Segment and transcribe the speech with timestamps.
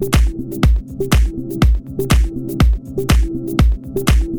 [0.00, 0.14] Thank
[4.22, 4.29] you.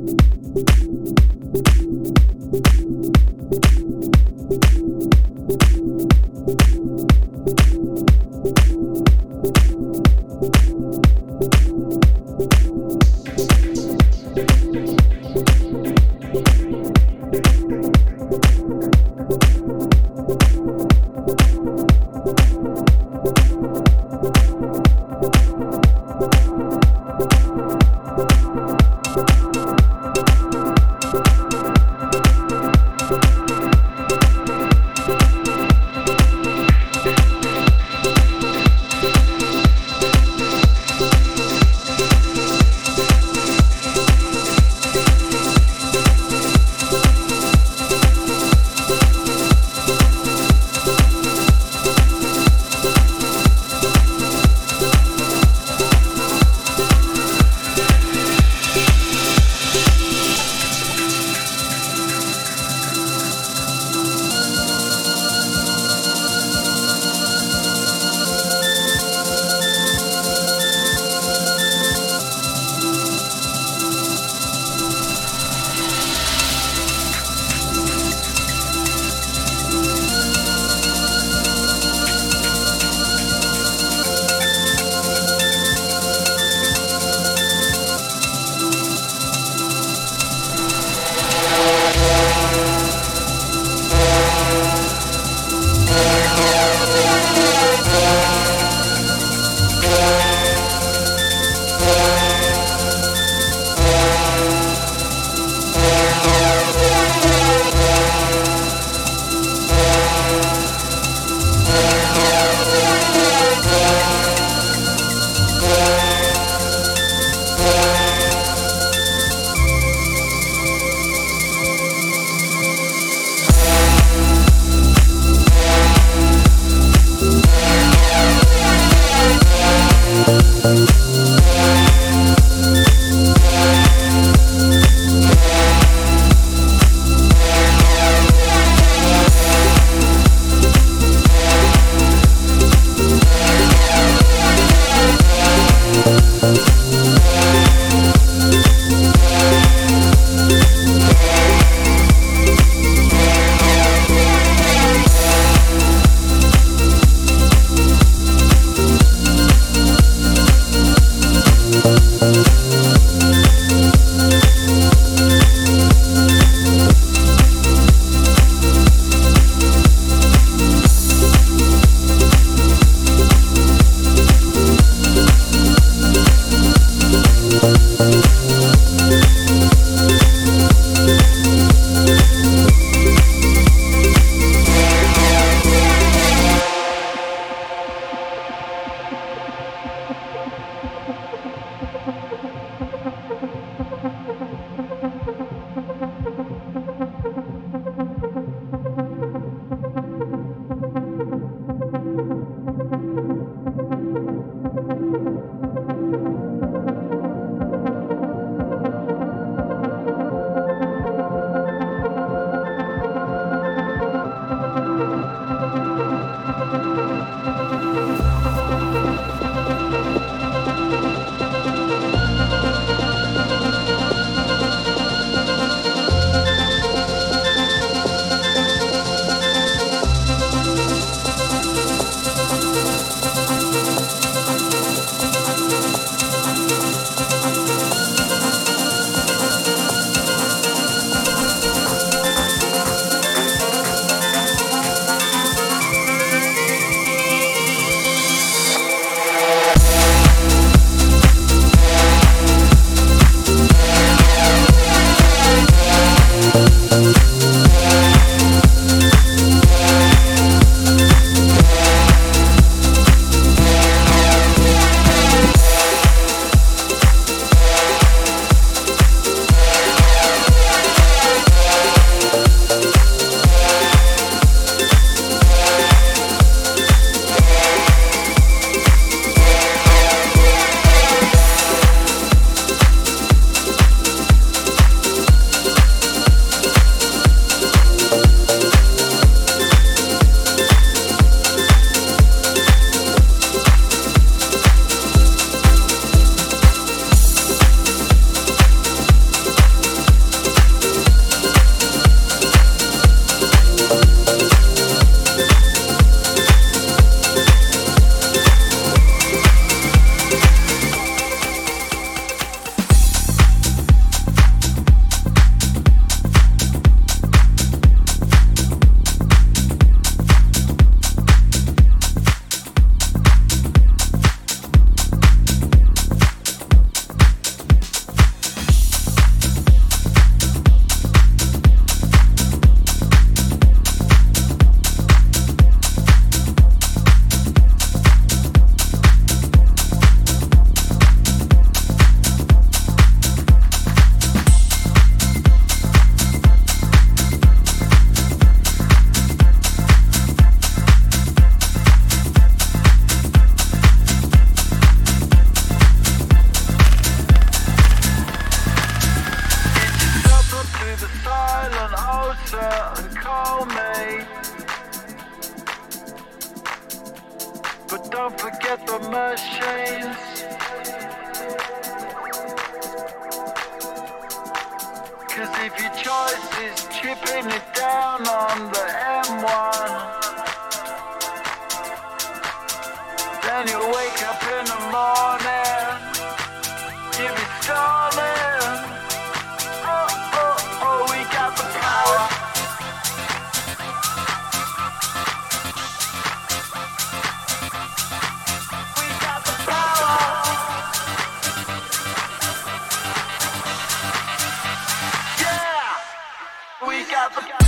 [407.22, 407.61] up.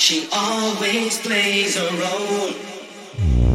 [0.00, 3.49] She always plays a role.